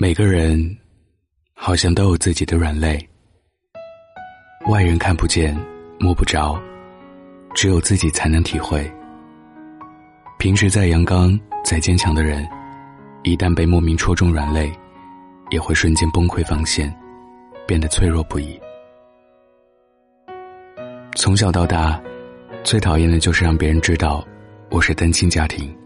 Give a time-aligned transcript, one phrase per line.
[0.00, 0.78] 每个人
[1.54, 2.96] 好像都有自己的软肋，
[4.68, 5.58] 外人看不见、
[5.98, 6.56] 摸不着，
[7.52, 8.88] 只有自己才能体会。
[10.38, 12.48] 平时再阳刚、再坚强的人，
[13.24, 14.72] 一旦被莫名戳中软肋，
[15.50, 16.94] 也会瞬间崩溃防线，
[17.66, 18.56] 变得脆弱不已。
[21.16, 22.00] 从小到大，
[22.62, 24.24] 最讨厌的就是让别人知道
[24.70, 25.76] 我是单亲家庭。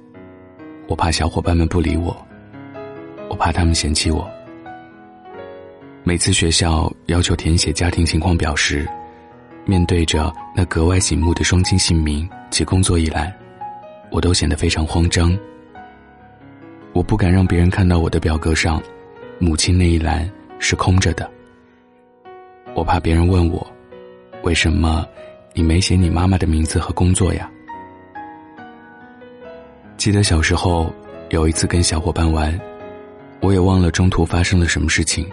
[0.87, 2.15] 我怕小伙伴们不理我，
[3.29, 4.30] 我怕他们嫌弃我。
[6.05, 8.88] 每次学校要求填写家庭情况表时，
[9.64, 13.33] 面对着那格外醒目的双亲姓名及工作一栏，
[14.11, 15.37] 我都显得非常慌张。
[16.92, 18.83] 我不敢让别人看到我的表格上，
[19.39, 20.28] 母亲那一栏
[20.59, 21.30] 是空着的。
[22.75, 23.66] 我怕别人问我，
[24.42, 25.06] 为什么
[25.55, 27.48] 你没写你妈妈的名字和工作呀？
[29.97, 30.92] 记得小时候
[31.30, 32.59] 有一次跟小伙伴玩，
[33.42, 35.28] 我也忘了中途发生了什么事情。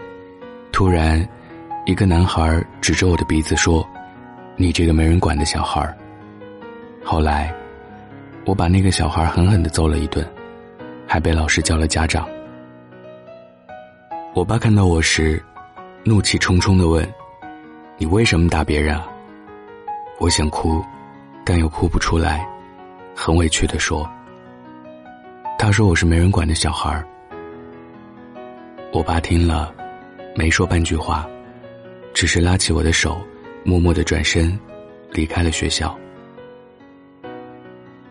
[0.72, 1.24] 突然，
[1.86, 3.88] 一个男孩指着我的鼻子说
[4.58, 5.96] ：“你这个没人管的小孩。”
[7.06, 7.54] 后来，
[8.46, 10.28] 我把那个小孩狠狠的揍了一顿，
[11.06, 12.28] 还被老师叫了家长。
[14.34, 15.42] 我爸看到我时，
[16.04, 17.08] 怒气冲冲的问
[17.96, 19.08] ：“你为什么打别人啊？”
[20.20, 20.84] 我想哭，
[21.46, 22.44] 但又哭不出来，
[23.16, 24.10] 很委屈的说。
[25.60, 27.04] 他说我是没人管的小孩。
[28.92, 29.72] 我爸听了，
[30.36, 31.30] 没说半句话，
[32.12, 33.22] 只是拉起我的手，
[33.64, 34.60] 默默的转身，
[35.12, 35.96] 离开了学校。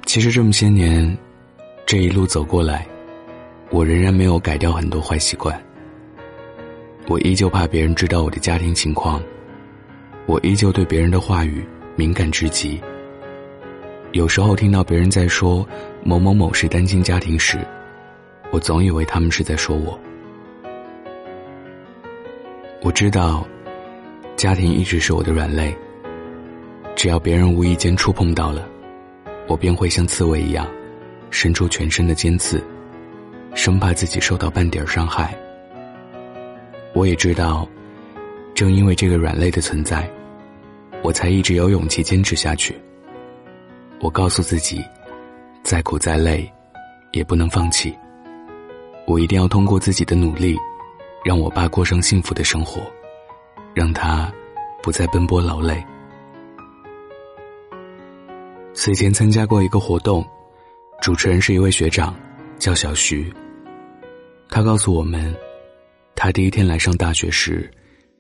[0.07, 1.19] 其实这么些年，
[1.85, 2.87] 这一路走过来，
[3.71, 5.61] 我仍然没有改掉很多坏习惯。
[7.09, 9.21] 我依旧怕别人知道我的家庭情况，
[10.27, 12.81] 我依旧对别人的话语敏感至极。
[14.13, 15.67] 有时候听到别人在说
[16.05, 17.59] 某某某是单亲家庭时，
[18.53, 19.99] 我总以为他们是在说我。
[22.81, 23.45] 我知道，
[24.37, 25.77] 家庭一直是我的软肋。
[26.95, 28.69] 只要别人无意间触碰到了，
[29.49, 30.65] 我便会像刺猬一样，
[31.31, 32.63] 伸出全身的尖刺，
[33.53, 35.37] 生怕自己受到半点伤害。
[36.95, 37.69] 我也知道，
[38.55, 40.09] 正因为这个软肋的存在，
[41.03, 42.77] 我才一直有勇气坚持下去。
[44.01, 44.85] 我告诉自己，
[45.65, 46.49] 再苦再累，
[47.11, 47.93] 也不能放弃。
[49.05, 50.57] 我一定要通过自己的努力，
[51.29, 52.81] 让我爸过上幸福的生活，
[53.75, 54.33] 让他
[54.83, 55.85] 不再奔波劳累。
[58.73, 60.27] 此前参加过一个活动，
[61.03, 62.19] 主持人是一位学长，
[62.59, 63.31] 叫小徐。
[64.49, 65.37] 他告诉我们，
[66.17, 67.71] 他第一天来上大学时，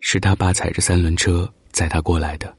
[0.00, 2.54] 是他爸踩着三轮车载他过来的。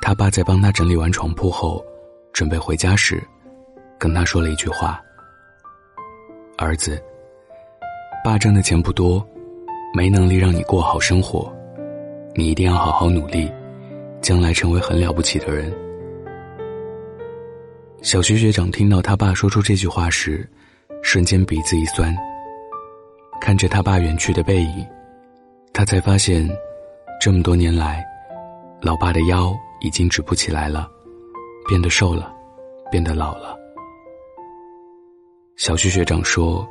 [0.00, 1.84] 他爸在帮他整理完床铺后，
[2.32, 3.20] 准备回家时，
[3.98, 5.02] 跟他说了一句话
[6.56, 7.02] ：“儿子，
[8.24, 9.26] 爸挣的钱不多，
[9.94, 11.52] 没能力让你过好生活，
[12.34, 13.50] 你一定要好好努力，
[14.20, 15.72] 将来成为很了不起的人。”
[18.02, 20.48] 小学学长听到他爸说出这句话时，
[21.02, 22.16] 瞬间鼻子一酸。
[23.40, 24.86] 看着他爸远去的背影，
[25.72, 26.48] 他才发现，
[27.20, 28.04] 这么多年来，
[28.80, 29.54] 老爸的腰。
[29.80, 30.90] 已经直不起来了，
[31.68, 32.34] 变得瘦了，
[32.90, 33.56] 变得老了。
[35.54, 36.68] 小徐学长说，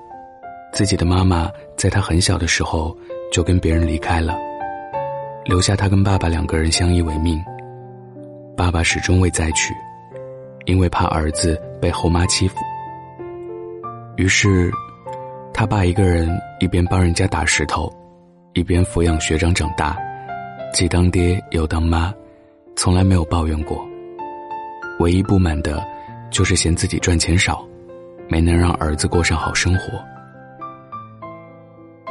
[0.77, 2.95] 自己的妈妈在他很小的时候
[3.31, 4.37] 就跟别人离开了，
[5.43, 7.43] 留下他跟爸爸两个人相依为命。
[8.55, 9.73] 爸爸始终未再娶，
[10.65, 12.57] 因为怕儿子被后妈欺负。
[14.17, 14.71] 于是，
[15.51, 16.29] 他爸一个人
[16.59, 17.91] 一边帮人家打石头，
[18.53, 19.97] 一边抚养学长长大，
[20.71, 22.13] 既当爹又当妈。
[22.75, 23.83] 从来没有抱怨过，
[24.99, 25.83] 唯一不满的，
[26.29, 27.65] 就是嫌自己赚钱少，
[28.29, 29.99] 没能让儿子过上好生活。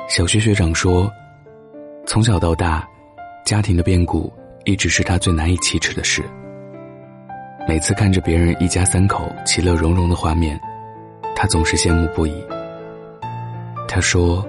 [0.08, 1.10] 小学学长说，
[2.06, 2.86] 从小到大，
[3.44, 4.32] 家庭的变故
[4.64, 6.22] 一直是他最难以启齿的事。
[7.66, 10.58] 每次看着别人一家三口其乐融融的画面，
[11.34, 12.32] 他总是羡慕不已。
[13.88, 14.46] 他说，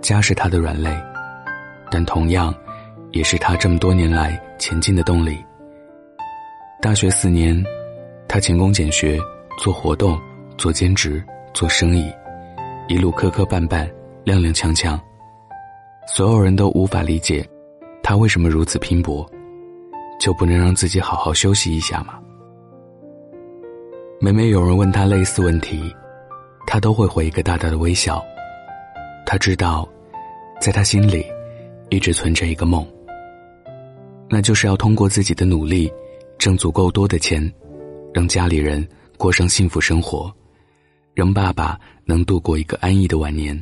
[0.00, 0.96] 家是他的软肋，
[1.90, 2.54] 但同样。
[3.12, 5.44] 也是他这么多年来前进的动力。
[6.80, 7.60] 大学四年，
[8.28, 9.18] 他勤工俭学，
[9.58, 10.16] 做活动，
[10.56, 11.20] 做兼职，
[11.52, 12.08] 做生意，
[12.86, 13.84] 一路磕磕绊绊，
[14.30, 14.96] 踉踉跄跄。
[16.06, 17.44] 所有人都无法理解，
[18.00, 19.28] 他为什么如此拼搏，
[20.20, 22.20] 就不能让自己好好休息一下吗？
[24.20, 25.92] 每每有人问他类似问题，
[26.64, 28.22] 他都会回一个大大的微笑。
[29.26, 29.88] 他知道，
[30.60, 31.26] 在他心里，
[31.88, 32.86] 一直存着一个梦。
[34.28, 35.92] 那就是要通过自己的努力，
[36.38, 37.52] 挣足够多的钱，
[38.14, 38.86] 让家里人
[39.16, 40.32] 过上幸福生活，
[41.14, 43.60] 让爸爸能度过一个安逸的晚年。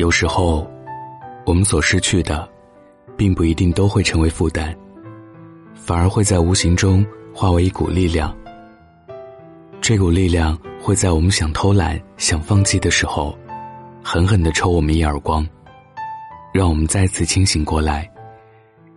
[0.00, 0.66] 有时候，
[1.44, 2.48] 我们所失去的，
[3.18, 4.74] 并不一定都会成为负担，
[5.74, 7.04] 反而会在无形中
[7.34, 8.34] 化为一股力量。
[9.82, 13.38] 这股力量会在我们想偷懒、想放弃的时候，
[14.02, 15.46] 狠狠的抽我们一耳光，
[16.50, 18.10] 让我们再次清醒过来，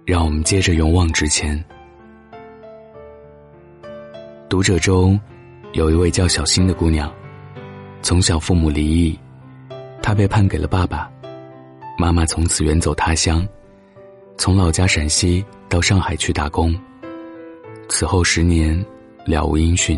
[0.06, 1.62] 让我们接着勇往直前。
[4.48, 5.20] 读者中，
[5.74, 7.14] 有一位叫小新的姑娘，
[8.02, 9.20] 从小父母离异。
[10.04, 11.10] 他被判给了爸爸，
[11.98, 13.48] 妈妈从此远走他乡，
[14.38, 16.78] 从老家陕西到上海去打工。
[17.88, 18.86] 此后十年，
[19.26, 19.98] 了无音讯，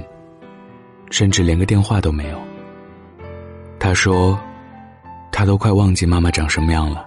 [1.09, 2.39] 甚至连个电话都没有。
[3.79, 4.39] 他说，
[5.31, 7.03] 他都快忘记妈妈长什么样了。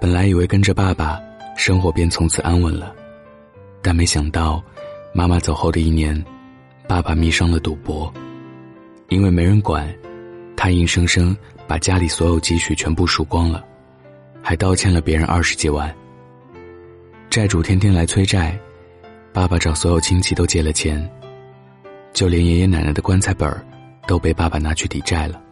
[0.00, 1.20] 本来以为跟着爸爸，
[1.56, 2.92] 生活便从此安稳了，
[3.80, 4.60] 但没想到，
[5.14, 6.20] 妈妈走后的一年，
[6.88, 8.12] 爸爸迷上了赌博，
[9.08, 9.88] 因为没人管。
[10.62, 11.36] 他硬生生
[11.66, 13.66] 把家里所有积蓄全部输光了，
[14.40, 15.92] 还倒欠了别人二十几万。
[17.28, 18.56] 债主天天来催债，
[19.32, 21.04] 爸爸找所有亲戚都借了钱，
[22.12, 23.60] 就连爷爷奶奶的棺材本儿
[24.06, 25.42] 都被爸爸拿去抵债了。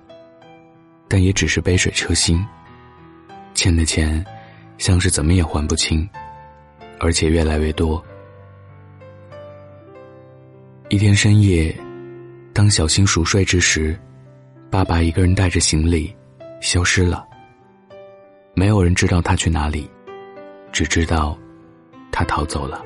[1.08, 2.46] 但也只是杯水车薪，
[3.52, 4.24] 欠的钱
[4.78, 6.08] 像是怎么也还不清，
[7.00, 8.00] 而且越来越多。
[10.88, 11.76] 一天深夜，
[12.52, 13.98] 当小新熟睡之时。
[14.70, 16.14] 爸爸一个人带着行李，
[16.60, 17.26] 消失了。
[18.54, 19.90] 没有人知道他去哪里，
[20.70, 21.36] 只知道
[22.12, 22.80] 他逃走了，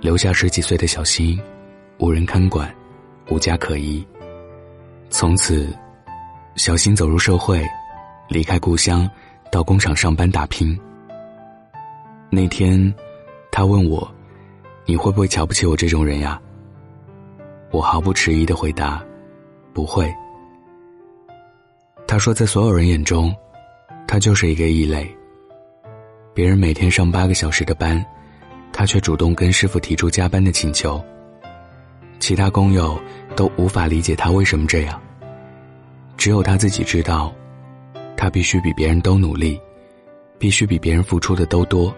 [0.00, 1.40] 留下十几岁的小新，
[1.98, 2.68] 无人看管，
[3.28, 4.04] 无家可依。
[5.08, 5.72] 从此，
[6.56, 7.64] 小新走入社会，
[8.28, 9.08] 离开故乡，
[9.52, 10.76] 到工厂上班打拼。
[12.28, 12.92] 那天，
[13.52, 14.12] 他问我
[14.84, 16.42] ：“你会不会瞧不起我这种人呀？”
[17.70, 19.00] 我毫不迟疑的回答
[19.72, 20.12] ：“不会。”
[22.10, 23.32] 他说，在所有人眼中，
[24.04, 25.08] 他就是一个异类。
[26.34, 28.04] 别人每天上八个小时的班，
[28.72, 31.00] 他却主动跟师傅提出加班的请求。
[32.18, 33.00] 其他工友
[33.36, 35.00] 都无法理解他为什么这样。
[36.16, 37.32] 只有他自己知道，
[38.16, 39.60] 他必须比别人都努力，
[40.36, 41.94] 必须比别人付出的都多，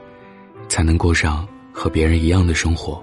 [0.69, 3.03] 才能过上和别人一样的生活。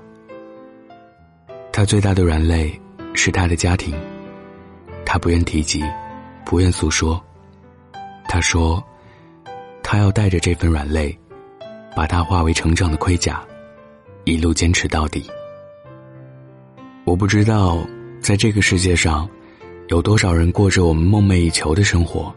[1.72, 2.80] 他最大的软肋
[3.16, 3.96] 是他的家庭，
[5.04, 5.84] 他不愿提及。
[6.50, 7.24] 不愿诉说，
[8.28, 8.84] 他说
[9.84, 11.16] ：“他要带着这份软肋，
[11.96, 13.46] 把它化为成长的盔甲，
[14.24, 15.30] 一路坚持到底。”
[17.06, 17.78] 我不知道，
[18.20, 19.30] 在这个世界上，
[19.90, 22.34] 有多少人过着我们梦寐以求的生活。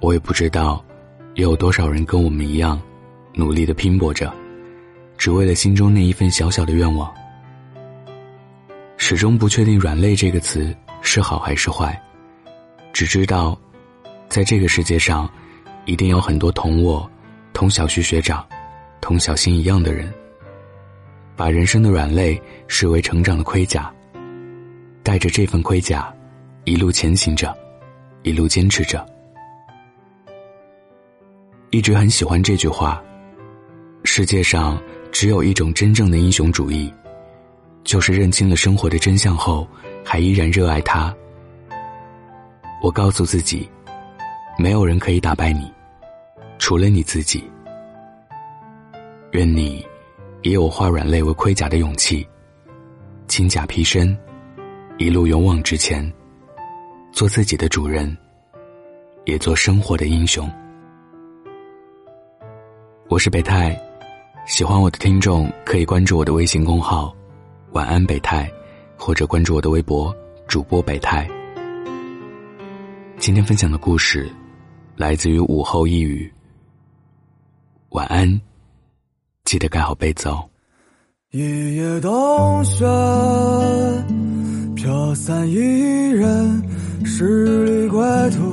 [0.00, 0.84] 我也不知道，
[1.34, 2.82] 又有多少人跟我们一样，
[3.32, 4.34] 努力的拼搏着，
[5.16, 7.08] 只为了心中那一份小小的愿望。
[8.96, 11.96] 始终不确定“软肋”这个词是好还是坏。
[12.92, 13.58] 只知道，
[14.28, 15.28] 在这个世界上，
[15.86, 17.10] 一定有很多同我、
[17.52, 18.46] 同小徐学长、
[19.00, 20.12] 同小新一样的人，
[21.34, 23.92] 把人生的软肋视为成长的盔甲，
[25.02, 26.14] 带着这份盔甲，
[26.64, 27.56] 一路前行着，
[28.22, 29.04] 一路坚持着。
[31.70, 33.02] 一直很喜欢这句话：
[34.04, 34.80] 世界上
[35.10, 36.92] 只有一种真正的英雄主义，
[37.84, 39.66] 就是认清了生活的真相后，
[40.04, 41.12] 还依然热爱它。
[42.82, 43.70] 我告诉自己，
[44.58, 45.72] 没有人可以打败你，
[46.58, 47.48] 除了你自己。
[49.30, 49.86] 愿你
[50.42, 52.26] 也有化软肋为盔甲的勇气，
[53.28, 54.18] 轻甲披身，
[54.98, 56.12] 一路勇往直前，
[57.12, 58.14] 做自己的主人，
[59.26, 60.50] 也做生活的英雄。
[63.08, 63.80] 我是北泰，
[64.44, 67.14] 喜欢我的听众可以关注我的微信公号
[67.74, 68.50] “晚安北泰”，
[68.98, 70.12] 或者关注我的微博
[70.48, 71.30] 主播北泰。
[73.22, 74.28] 今天分享的故事，
[74.96, 76.28] 来自于午后一语。
[77.90, 78.28] 晚安，
[79.44, 80.44] 记得盖好被子哦。
[81.30, 82.84] 一夜冬雪，
[84.74, 85.54] 飘散一
[86.10, 86.60] 人，
[87.04, 88.00] 十里归
[88.30, 88.52] 途，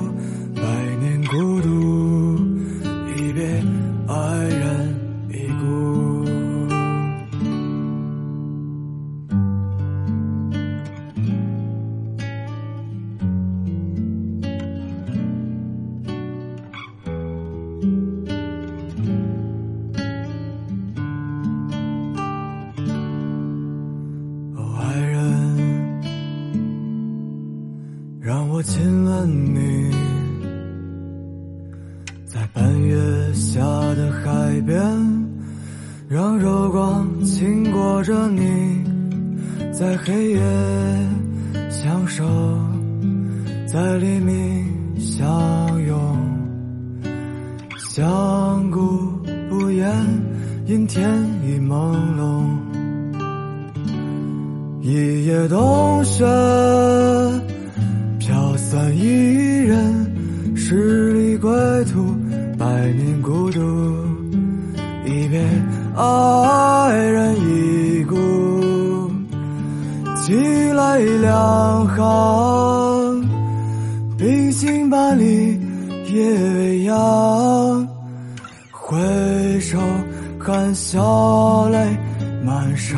[38.00, 38.82] 抱着你，
[39.74, 40.40] 在黑夜
[41.70, 42.24] 相守，
[43.68, 44.66] 在黎明
[44.98, 45.28] 相
[45.86, 46.18] 拥，
[47.78, 48.80] 相顾
[49.50, 49.94] 不言，
[50.66, 51.12] 阴天
[51.46, 52.46] 已朦胧。
[54.82, 56.24] 一夜冬雪，
[58.18, 61.52] 飘散一人，十里归
[61.84, 62.16] 途，
[62.58, 63.60] 百年孤独。
[65.10, 65.42] 一别
[65.96, 68.16] 爱人已故，
[70.24, 73.28] 寄来两行，
[74.20, 75.60] 冰心半里
[76.14, 77.88] 夜未央。
[78.72, 79.80] 回首
[80.38, 81.98] 含笑泪
[82.46, 82.96] 满裳。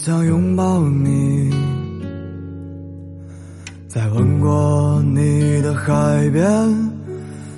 [0.00, 1.50] 想拥抱你，
[3.88, 6.46] 在吻过你的海边，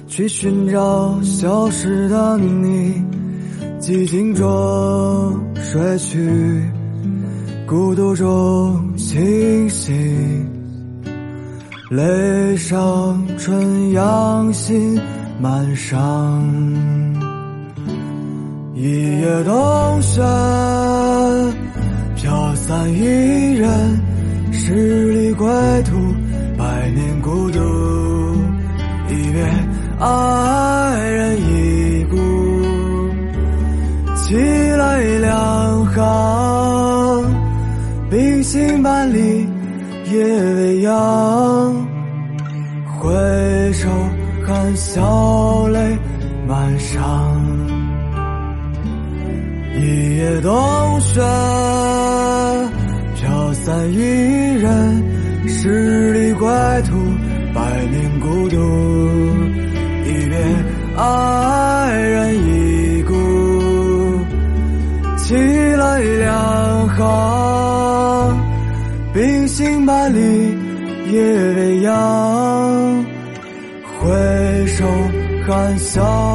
[0.08, 3.04] 去寻找消失的你。
[3.78, 6.64] 寂静中睡去，
[7.66, 10.50] 孤独中清醒，
[11.90, 14.98] 泪上春阳心
[15.38, 16.42] 满上，
[18.74, 20.22] 一夜冬雪。
[22.22, 23.98] 飘散一人，
[24.52, 25.48] 十里归
[25.84, 25.96] 途，
[26.54, 27.58] 百年孤独。
[29.08, 29.42] 一别
[29.98, 32.18] 爱人已故，
[34.16, 37.24] 寄来两行，
[38.10, 39.48] 冰心半里
[40.12, 40.92] 夜未央。
[42.98, 43.88] 回首
[44.46, 45.98] 含笑泪
[46.46, 47.00] 满裳，
[49.74, 51.18] 一夜冬雪。
[53.62, 53.98] 散一
[54.54, 55.02] 人，
[55.46, 56.48] 十里归
[56.88, 56.96] 途，
[57.54, 58.56] 百年孤独。
[60.06, 60.36] 一别
[60.96, 63.14] 爱人已故，
[65.18, 68.38] 寄来两行，
[69.12, 70.56] 冰心半里
[71.12, 71.20] 夜
[71.54, 73.04] 未央。
[73.98, 74.86] 回首
[75.46, 76.29] 含笑。